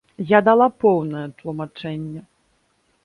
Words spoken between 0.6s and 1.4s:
поўнае